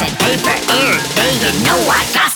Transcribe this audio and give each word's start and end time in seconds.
listen 0.00 0.16
deeper 0.18 0.46
in. 0.46 1.40
Do 1.40 1.64
know 1.64 1.76
what's 1.86 2.16
up? 2.16 2.27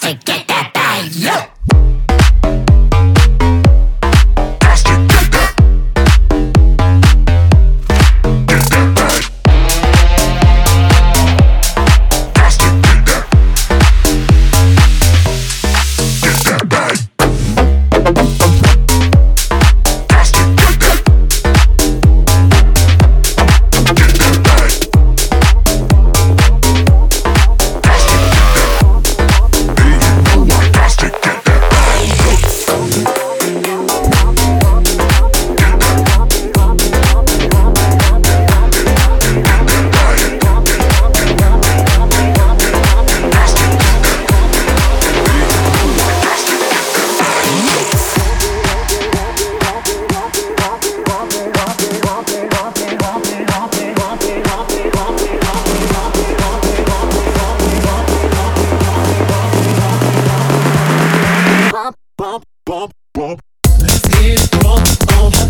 Roll 64.64 64.78
on 65.18 65.41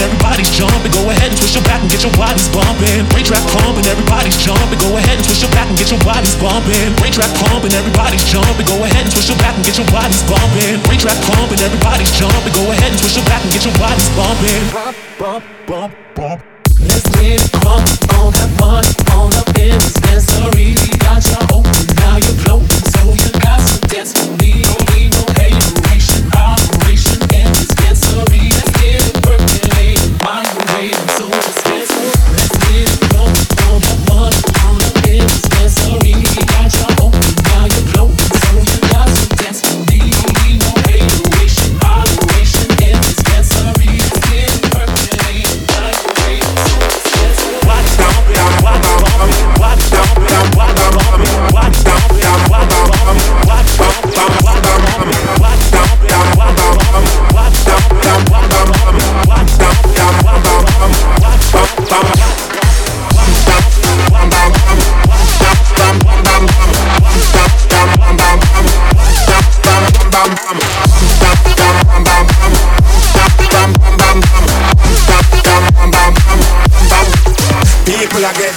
everybody's 0.00 0.50
jumping. 0.52 0.92
Go 0.92 1.08
ahead 1.10 1.30
and 1.30 1.36
twist 1.38 1.54
your 1.54 1.64
back 1.64 1.80
and 1.80 1.90
get 1.90 2.02
your 2.02 2.12
bodies 2.16 2.48
bumping. 2.52 3.04
Break 3.12 3.26
track 3.26 3.44
pumping, 3.56 3.86
everybody's 3.86 4.36
jumping. 4.40 4.78
Go 4.80 4.96
ahead 4.96 5.16
and 5.16 5.24
twist 5.24 5.42
your 5.42 5.52
back 5.52 5.68
and 5.68 5.76
get 5.78 5.90
your 5.90 6.02
bodies 6.04 6.34
bumping. 6.36 6.92
Break 7.00 7.12
track 7.14 7.32
pumping, 7.36 7.72
everybody's 7.72 8.24
jumping. 8.28 8.66
Go 8.66 8.76
ahead 8.84 9.04
and 9.04 9.10
twist 9.12 9.28
your 9.28 9.38
back 9.38 9.54
and 9.56 9.64
get 9.64 9.76
your 9.78 9.88
bodies 9.92 10.22
bumping. 10.28 10.80
Break 10.84 11.00
track 11.00 11.18
pumping, 11.28 11.60
everybody's 11.60 12.12
jumping. 12.16 12.54
Go 12.54 12.64
ahead 12.72 12.90
and 12.92 12.98
twist 12.98 13.16
your 13.16 13.26
back 13.26 13.42
and 13.44 13.52
get 13.52 13.64
your 13.64 13.76
bodies 13.80 14.08
bumping. 14.16 14.62
Bump, 14.72 14.96
bump, 15.18 15.44
bump, 15.66 15.92
bump. 16.14 16.40
Let's 16.80 17.08
get 17.16 17.40
drunk 17.60 17.88
on 18.20 18.30
that 18.36 18.50
money, 18.60 18.92
on 19.16 19.32
up 19.32 19.48
in 19.56 19.78
the 19.80 20.05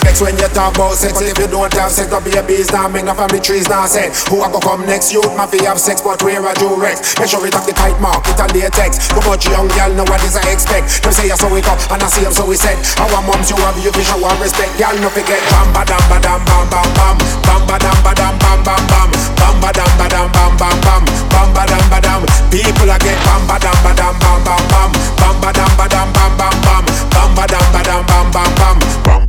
A 0.10 0.12
vexed 0.12 0.26
when 0.26 0.34
you 0.42 0.50
talk 0.58 0.74
about 0.74 0.98
sex. 0.98 1.22
If 1.22 1.38
you 1.38 1.46
don't 1.46 1.70
have 1.78 1.94
sex, 1.94 2.10
the 2.10 2.18
babies 2.18 2.74
now 2.74 2.90
make 2.90 3.06
no 3.06 3.14
family 3.14 3.38
trees 3.38 3.70
now 3.70 3.86
set. 3.86 4.10
Who 4.34 4.42
a 4.42 4.50
go 4.50 4.58
come 4.58 4.82
next? 4.90 5.14
Youth 5.14 5.30
mafia 5.38 5.70
have 5.70 5.78
sex, 5.78 6.02
but 6.02 6.18
where 6.26 6.42
a 6.42 6.50
do 6.58 6.74
Rex? 6.82 7.14
Make 7.22 7.30
sure 7.30 7.46
it 7.46 7.54
have 7.54 7.70
the 7.70 7.78
tight 7.78 7.94
mark, 8.02 8.26
it 8.26 8.42
and 8.42 8.50
latex. 8.50 9.06
Too 9.06 9.22
much 9.30 9.46
young 9.46 9.70
girl 9.78 9.94
know 9.94 10.10
what 10.10 10.18
is 10.26 10.34
I 10.34 10.42
expect. 10.50 11.06
Them 11.06 11.14
say 11.14 11.30
I 11.30 11.38
saw 11.38 11.54
it 11.54 11.68
up, 11.70 11.78
and 11.94 12.02
I 12.02 12.10
see 12.10 12.26
them 12.26 12.34
so 12.34 12.42
we 12.50 12.58
said. 12.58 12.74
Our 12.98 13.22
moms 13.22 13.54
you 13.54 13.58
have 13.62 13.78
you 13.78 13.94
vision, 13.94 14.18
one 14.18 14.34
respect. 14.42 14.74
Girl 14.82 14.98
no 14.98 15.14
forget. 15.14 15.38
Bam 15.54 15.70
ba 15.78 15.86
dam 15.86 16.02
ba 16.10 16.18
dam 16.18 16.42
bam 16.42 16.66
bam 16.74 16.90
bam. 16.98 17.16
Bam 17.46 17.62
ba 17.70 17.78
dam 17.78 17.98
ba 18.02 18.12
dam 18.18 18.34
bam 18.42 18.60
bam 18.66 18.82
bam. 18.90 19.10
Bam 19.38 19.56
ba 19.62 19.70
dam 19.78 19.92
ba 19.94 20.06
dam 20.10 20.26
bam 20.34 20.52
bam 20.58 20.76
bam. 20.82 21.02
Bam 21.30 21.48
ba 21.54 21.64
dam 21.70 21.86
ba 21.94 22.00
dam. 22.02 22.22
People 22.50 22.90
a 22.90 22.98
get 22.98 23.18
bam 23.30 23.46
ba 23.46 23.62
dam 23.62 23.78
ba 23.86 23.94
dam 23.94 24.18
bam 24.18 24.42
bam 24.42 24.64
bam. 24.74 24.90
Bam 25.22 25.36
ba 25.38 25.50
dam 25.54 25.70
ba 25.78 25.86
dam 25.86 26.10
bam 26.18 26.32
bam 26.34 26.56
bam. 26.66 26.84
Bam 27.14 27.30
ba 27.38 27.46
dam 27.46 27.66
ba 27.70 27.82
dam 27.86 28.02
bam 28.10 28.26
bam 28.34 28.50
bam. 28.58 29.29